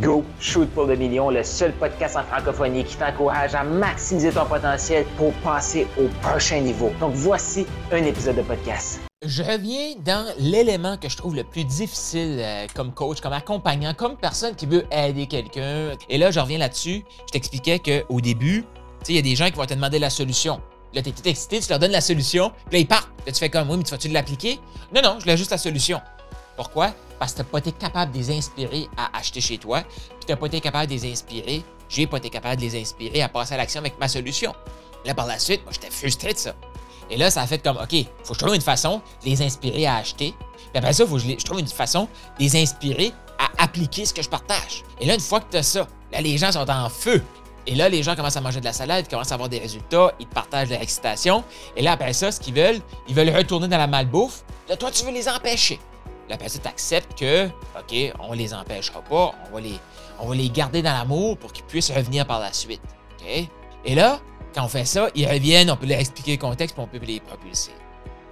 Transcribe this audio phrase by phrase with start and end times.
[0.00, 4.44] Go Shoot pour le million, le seul podcast en francophonie qui t'encourage à maximiser ton
[4.46, 6.92] potentiel pour passer au prochain niveau.
[7.00, 9.00] Donc voici un épisode de podcast.
[9.26, 13.92] Je reviens dans l'élément que je trouve le plus difficile euh, comme coach, comme accompagnant,
[13.92, 15.92] comme personne qui veut aider quelqu'un.
[16.08, 17.04] Et là, je reviens là-dessus.
[17.26, 18.64] Je t'expliquais qu'au début,
[19.08, 20.60] il y a des gens qui vont te demander la solution.
[20.94, 23.10] Là, t'es tout excité, tu leur donnes la solution, puis là, ils partent.
[23.26, 24.58] Là, tu fais comme, oui, mais tu vas-tu l'appliquer?
[24.94, 26.00] Non, non, je l'ai juste la solution.
[26.60, 26.92] Pourquoi?
[27.18, 30.26] Parce que tu n'as pas été capable de les inspirer à acheter chez toi, puis
[30.26, 33.22] tu n'as pas été capable de les inspirer, j'ai pas été capable de les inspirer
[33.22, 34.54] à passer à l'action avec ma solution.
[35.06, 36.54] Là, par la suite, moi, j'étais frustré de ça.
[37.08, 39.40] Et là, ça a fait comme, OK, faut que je trouve une façon de les
[39.40, 40.34] inspirer à acheter.
[40.54, 42.02] Puis après ça, il faut que je, je, trouve une façon
[42.38, 44.84] de les inspirer à appliquer ce que je partage.
[45.00, 47.22] Et là, une fois que tu as ça, là, les gens sont en feu.
[47.66, 49.60] Et là, les gens commencent à manger de la salade, ils commencent à avoir des
[49.60, 51.42] résultats, ils partagent leur excitation.
[51.74, 54.44] Et là, après ça, ce qu'ils veulent, ils veulent retourner dans la malbouffe.
[54.68, 55.80] Là, toi, tu veux les empêcher.
[56.30, 59.74] La personne accepte que, OK, on les empêchera pas, on va les,
[60.20, 62.80] on va les garder dans l'amour pour qu'ils puissent revenir par la suite.
[63.18, 63.48] OK?
[63.84, 64.20] Et là,
[64.54, 67.04] quand on fait ça, ils reviennent, on peut leur expliquer le contexte, puis on peut
[67.04, 67.72] les propulser.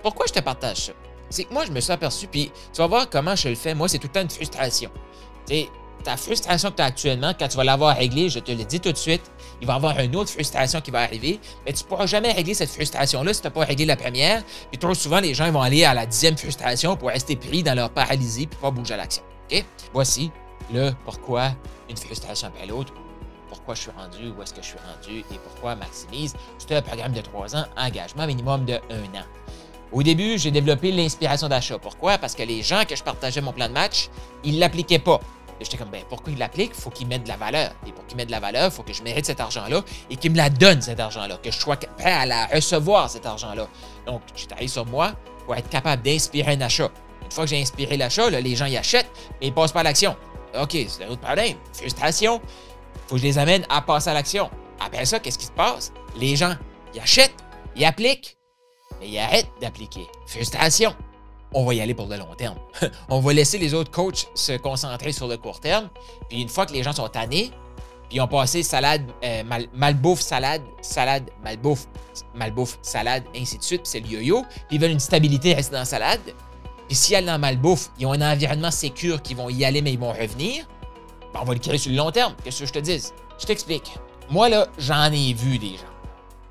[0.00, 0.92] Pourquoi je te partage ça?
[1.28, 3.74] C'est que moi, je me suis aperçu, puis tu vas voir comment je le fais.
[3.74, 4.92] Moi, c'est tout le temps une frustration.
[5.44, 5.69] Tu sais,
[6.04, 8.80] ta frustration que tu as actuellement, quand tu vas l'avoir réglée, je te le dis
[8.80, 9.22] tout de suite,
[9.60, 12.32] il va y avoir une autre frustration qui va arriver, mais tu ne pourras jamais
[12.32, 14.42] régler cette frustration-là si tu n'as pas réglé la première.
[14.70, 17.74] Puis trop souvent, les gens vont aller à la dixième frustration pour rester pris dans
[17.74, 19.22] leur paralysie puis pas bouger à l'action.
[19.92, 20.30] Voici
[20.72, 21.52] le pourquoi
[21.88, 22.92] une frustration après l'autre,
[23.48, 26.34] pourquoi je suis rendu, où est-ce que je suis rendu et pourquoi Maximise.
[26.58, 29.24] C'est un programme de trois ans, engagement minimum de un an.
[29.91, 31.78] Au début, j'ai développé l'inspiration d'achat.
[31.78, 32.19] Pourquoi?
[32.19, 34.10] Parce que les gens que je partageais mon plan de match,
[34.44, 35.19] ils ne l'appliquaient pas.
[35.60, 36.74] J'étais comme, ben, pourquoi il l'applique?
[36.74, 37.72] Faut qu'il mette de la valeur.
[37.86, 40.32] Et pour qu'il mette de la valeur, faut que je mérite cet argent-là et qu'il
[40.32, 43.66] me la donne, cet argent-là, que je sois prêt à la recevoir, cet argent-là.
[44.06, 45.12] Donc, je travaillé sur moi
[45.44, 46.90] pour être capable d'inspirer un achat.
[47.24, 49.84] Une fois que j'ai inspiré l'achat, les gens y achètent, mais ils passent pas à
[49.84, 50.16] l'action.
[50.58, 51.56] OK, c'est un autre problème.
[51.72, 52.40] Frustration.
[53.06, 54.50] faut que je les amène à passer à l'action.
[54.80, 55.92] Après ça, qu'est-ce qui se passe?
[56.16, 56.54] Les gens,
[56.94, 57.34] ils achètent,
[57.76, 58.38] ils appliquent,
[59.00, 60.06] mais ils arrêtent d'appliquer.
[60.26, 60.94] Frustration
[61.53, 62.59] on va y aller pour le long terme.
[63.09, 65.88] on va laisser les autres coachs se concentrer sur le court terme.
[66.28, 67.50] Puis une fois que les gens sont tannés,
[68.09, 71.86] puis ils ont passé salade, euh, mal, malbouffe, salade, salade, malbouffe,
[72.34, 74.42] malbouffe, salade, ainsi de suite, puis c'est le yo-yo.
[74.42, 76.20] Puis ils veulent une stabilité, rester dans la salade.
[76.86, 79.92] Puis s'ils allent dans malbouffe, ils ont un environnement sécur qui vont y aller, mais
[79.92, 80.66] ils vont revenir.
[81.34, 82.34] Ben, on va le créer sur le long terme.
[82.42, 83.03] Qu'est-ce que je te dis?
[83.38, 83.92] Je t'explique.
[84.30, 85.97] Moi, là, j'en ai vu des gens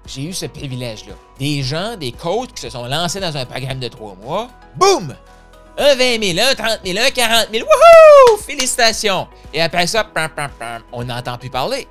[0.07, 1.13] j'ai eu ce privilège-là.
[1.40, 4.50] Des gens, des coachs qui se sont lancés dans un programme de trois mois.
[4.75, 5.16] Boum!
[5.78, 7.66] Un 20 000, un 30 000, un 40 000.
[7.66, 8.38] Wouhou!
[8.38, 9.28] Félicitations!
[9.53, 11.88] Et après ça, pam, pam, pam, on n'entend plus parler.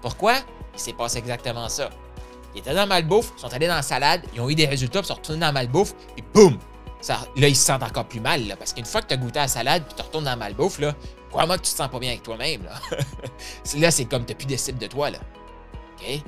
[0.00, 0.36] Pourquoi?
[0.74, 1.90] Il s'est passé exactement ça.
[2.54, 5.08] Ils étaient dans Malbouffe, sont allés dans la salade, ils ont eu des résultats, puis
[5.08, 6.58] sont retournés dans Malbouffe, et boum!
[7.36, 9.48] Là, ils se sentent encore plus mal, parce qu'une fois que tu as goûté la
[9.48, 10.94] salade, puis tu retournes dans Malbouffe, là,
[11.30, 12.64] crois-moi que tu te sens pas bien avec toi-même.
[12.64, 12.72] Là,
[13.76, 15.10] là c'est comme tu plus d'estime de toi.
[15.10, 15.18] Là.
[16.00, 16.22] OK?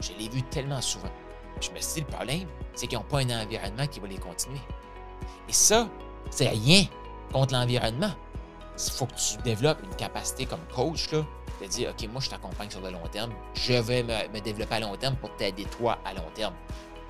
[0.00, 1.10] Je l'ai vu tellement souvent.
[1.60, 4.18] Je me suis dit, le problème, c'est qu'ils n'ont pas un environnement qui va les
[4.18, 4.60] continuer.
[5.48, 5.88] Et ça,
[6.30, 6.84] c'est rien
[7.32, 8.12] contre l'environnement.
[8.78, 11.22] Il faut que tu développes une capacité comme coach là,
[11.60, 13.30] de dire, OK, moi, je t'accompagne sur le long terme.
[13.54, 16.54] Je vais me, développer à long terme pour t'aider toi à long terme.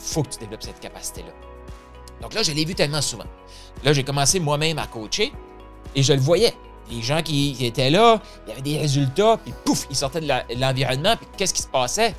[0.00, 1.32] Il faut que tu développes cette capacité-là.
[2.20, 3.24] Donc là, je l'ai vu tellement souvent.
[3.84, 5.32] Là, j'ai commencé moi-même à coacher
[5.94, 6.54] et je le voyais.
[6.90, 10.58] Les gens qui, étaient là, il y avait des résultats, puis pouf, ils sortaient de
[10.58, 12.14] l'environnement, puis qu'est-ce qui se passait?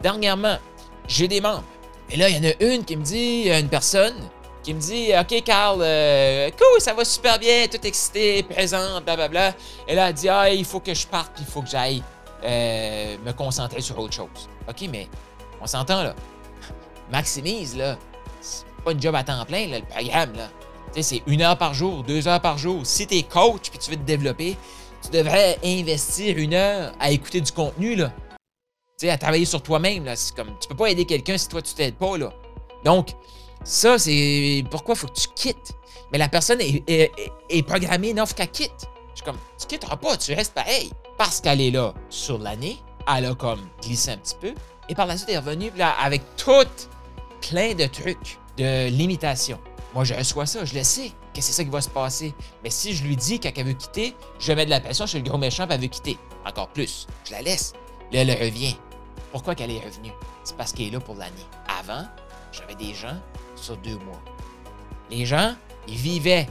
[0.00, 0.58] Dernièrement,
[1.06, 1.64] j'ai des membres.
[2.10, 4.14] Et là, il y en a une qui me dit, une personne,
[4.62, 9.54] qui me dit OK, Carl, euh, cool, ça va super bien, tout excité, présent, blablabla.
[9.88, 12.02] Et là, elle dit Ah, il faut que je parte, puis il faut que j'aille
[12.44, 14.48] euh, me concentrer sur autre chose.
[14.68, 15.08] OK, mais
[15.60, 16.14] on s'entend, là.
[17.10, 17.96] Maximise, là.
[18.40, 20.48] C'est pas une job à temps plein, là, le programme, là.
[20.94, 22.80] Tu sais, c'est une heure par jour, deux heures par jour.
[22.84, 24.56] Si t'es coach puis tu veux te développer,
[25.02, 28.12] tu devrais investir une heure à écouter du contenu, là
[29.10, 30.04] à travailler sur toi-même.
[30.04, 30.16] Là.
[30.16, 32.16] C'est comme, tu peux pas aider quelqu'un si toi, tu t'aides pas.
[32.16, 32.32] Là.
[32.84, 33.10] Donc,
[33.64, 35.72] ça, c'est pourquoi il faut que tu quittes.
[36.12, 38.88] Mais la personne est, programmée, non, qu'elle quitte.
[39.10, 40.90] Je suis comme, tu quitteras pas, tu restes pareil.
[41.16, 42.78] Parce qu'elle est là sur l'année,
[43.14, 44.54] elle a comme glissé un petit peu.
[44.88, 46.66] Et par la suite, elle est revenue là, avec tout
[47.40, 49.58] plein de trucs, de limitations.
[49.94, 52.34] Moi, je reçois ça, je le sais que c'est ça qui va se passer.
[52.62, 55.24] Mais si je lui dis qu'elle veut quitter, je mets de la pression, suis le
[55.24, 56.18] gros méchant, elle veut quitter.
[56.44, 57.06] Encore plus.
[57.26, 57.72] Je la laisse.
[58.12, 58.76] Là, elle revient.
[59.30, 60.12] Pourquoi qu'elle est revenue?
[60.44, 61.46] C'est parce qu'elle est là pour l'année.
[61.80, 62.04] Avant,
[62.52, 63.16] j'avais des gens
[63.56, 64.20] sur deux mois.
[65.10, 65.54] Les gens,
[65.88, 66.46] ils vivaient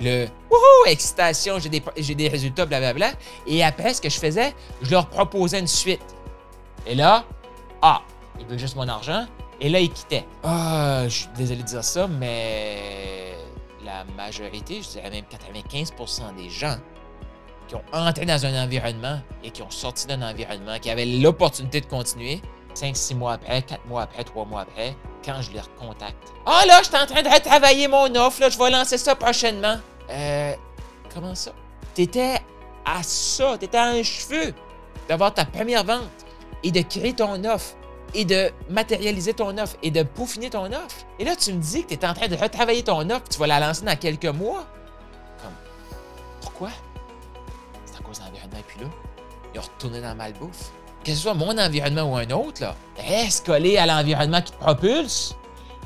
[0.00, 3.12] le wouhou, excitation, j'ai des, j'ai des résultats, blablabla.
[3.46, 6.00] Et après, ce que je faisais, je leur proposais une suite.
[6.86, 7.24] Et là,
[7.82, 8.02] ah,
[8.40, 9.26] ils veulent juste mon argent.
[9.60, 10.24] Et là, ils quittaient.
[10.42, 13.36] Ah, je suis désolé de dire ça, mais
[13.84, 16.76] la majorité, je dirais même 95% des gens
[17.68, 21.80] qui ont entré dans un environnement et qui ont sorti d'un environnement, qui avaient l'opportunité
[21.80, 22.40] de continuer,
[22.74, 26.32] 5, 6 mois après, 4 mois après, 3 mois après, quand je les recontacte.
[26.46, 28.98] Ah oh là, je suis en train de retravailler mon offre, là, je vais lancer
[28.98, 29.76] ça prochainement.
[30.10, 30.54] Euh,
[31.14, 31.52] comment ça?
[31.94, 32.40] T'étais
[32.84, 34.54] à ça, t'étais à un cheveu
[35.08, 36.08] d'avoir ta première vente
[36.62, 37.74] et de créer ton offre
[38.14, 41.06] et de matérialiser ton offre et de peaufiner ton offre.
[41.18, 43.46] Et là, tu me dis que tu en train de retravailler ton offre, tu vas
[43.46, 44.66] la lancer dans quelques mois.
[45.42, 45.54] Comme,
[46.40, 46.70] pourquoi?
[48.78, 48.90] De puis là,
[49.54, 50.70] il a retourné dans le malbouffe.
[51.04, 54.58] Que ce soit mon environnement ou un autre, là, reste collé à l'environnement qui te
[54.58, 55.34] propulse.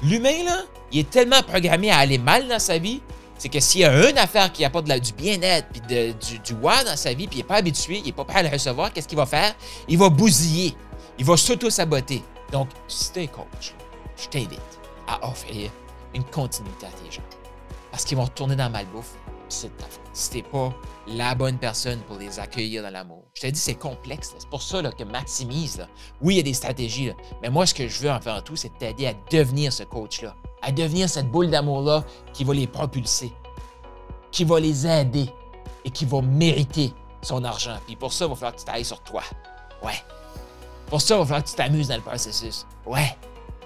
[0.02, 0.62] L'humain, là,
[0.92, 3.00] il est tellement programmé à aller mal dans sa vie,
[3.38, 6.84] c'est que s'il y a une affaire qui apporte du bien-être puis du, du wow
[6.84, 8.92] dans sa vie, puis il n'est pas habitué, il n'est pas prêt à le recevoir,
[8.92, 9.54] qu'est-ce qu'il va faire?
[9.88, 10.74] Il va bousiller.
[11.18, 12.22] Il va s'auto-saboter.
[12.52, 13.74] Donc, si tu es coach,
[14.16, 14.60] je t'invite
[15.08, 15.70] à offrir
[16.14, 17.22] une continuité à tes gens.
[17.90, 19.14] Parce qu'ils vont retourner dans le malbouffe,
[19.48, 19.70] c'est.
[20.12, 20.72] Si pas
[21.08, 23.24] la bonne personne pour les accueillir dans l'amour.
[23.34, 24.34] Je t'ai dit, c'est complexe.
[24.38, 25.86] C'est pour ça que maximise.
[26.22, 27.12] Oui, il y a des stratégies,
[27.42, 30.34] mais moi, ce que je veux en faire tout, c'est t'aider à devenir ce coach-là,
[30.62, 32.02] à devenir cette boule d'amour-là
[32.32, 33.30] qui va les propulser,
[34.32, 35.28] qui va les aider
[35.84, 37.76] et qui va mériter son argent.
[37.86, 39.22] Puis pour ça, il va falloir que tu t'ailles sur toi.
[39.82, 40.02] Ouais,
[40.86, 42.66] pour ça, il va falloir que tu t'amuses dans le processus.
[42.86, 43.16] Ouais.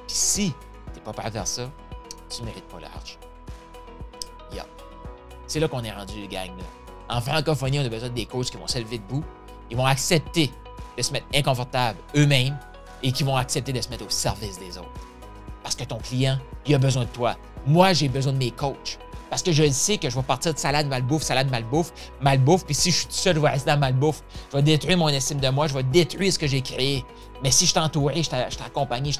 [0.07, 0.55] Puis si
[0.93, 1.71] t'es pas prêt à faire ça,
[2.29, 3.19] tu mérites pas l'argent.
[4.53, 4.67] Yeah.
[5.51, 6.53] C'est là qu'on est rendu, les gang.
[7.09, 9.25] En francophonie, on a besoin des coachs qui vont s'élever debout.
[9.69, 10.49] Ils vont accepter
[10.97, 12.57] de se mettre inconfortables eux-mêmes
[13.03, 15.09] et qui vont accepter de se mettre au service des autres.
[15.65, 17.37] Parce que ton client, il a besoin de toi.
[17.67, 19.01] Moi, j'ai besoin de mes coachs.
[19.29, 22.77] Parce que je sais que je vais partir de salade malbouffe, salade malbouffe, malbouffe, puis
[22.77, 24.23] si je suis tout seul, je vais rester dans malbouffe.
[24.53, 27.05] Je vais détruire mon estime de moi, je vais détruire ce que j'ai créé.
[27.43, 29.19] Mais si je t'entourais, je t'accompagne, je,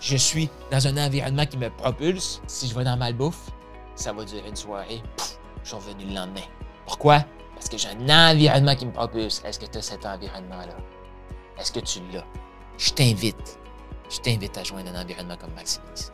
[0.00, 3.50] je suis dans un environnement qui me propulse, si je vais dans malbouffe,
[3.94, 5.02] ça va durer une soirée,
[5.66, 6.46] je suis revenu le lendemain.
[6.86, 7.24] Pourquoi?
[7.54, 9.42] Parce que j'ai un environnement qui me propulse.
[9.44, 10.76] Est-ce que tu as cet environnement-là?
[11.58, 12.24] Est-ce que tu l'as?
[12.78, 13.58] Je t'invite.
[14.08, 16.12] Je t'invite à joindre un environnement comme Maximise.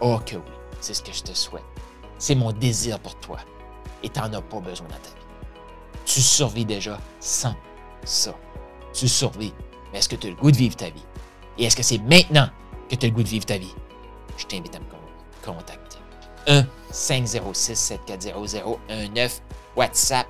[0.00, 1.62] Oh que oui, c'est ce que je te souhaite.
[2.18, 3.38] C'est mon désir pour toi.
[4.02, 5.26] Et tu n'en as pas besoin dans ta vie.
[6.04, 7.54] Tu survis déjà sans
[8.02, 8.34] ça.
[8.92, 9.54] Tu survis.
[9.92, 11.04] Mais est-ce que tu as le goût de vivre ta vie?
[11.56, 12.48] Et est-ce que c'est maintenant
[12.90, 13.74] que tu as le goût de vivre ta vie?
[14.36, 14.86] Je t'invite à me
[15.44, 15.81] contacter.
[16.92, 19.42] 1 506 740019
[19.76, 20.26] WhatsApp.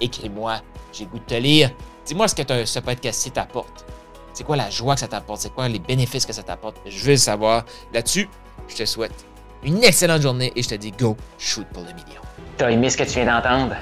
[0.00, 0.60] Écris-moi.
[0.92, 1.70] J'ai goût de te lire.
[2.06, 3.84] Dis-moi ce que ce podcast-ci t'apporte.
[4.32, 5.40] C'est quoi la joie que ça t'apporte?
[5.40, 6.76] C'est quoi les bénéfices que ça t'apporte?
[6.86, 7.64] Je veux le savoir.
[7.92, 8.28] Là-dessus,
[8.68, 9.26] je te souhaite
[9.62, 12.22] une excellente journée et je te dis go shoot pour le million.
[12.56, 13.76] T'as aimé ce que tu viens d'entendre?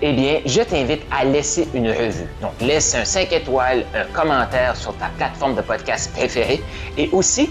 [0.00, 2.28] Eh bien, je t'invite à laisser une revue.
[2.40, 6.62] Donc, laisse un 5 étoiles, un commentaire sur ta plateforme de podcast préférée
[6.96, 7.50] et aussi,